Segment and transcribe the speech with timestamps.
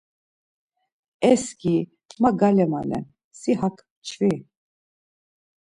[1.29, 1.91] E skiri,
[2.21, 3.05] ma gale malen,
[3.39, 4.33] si hak mçvi.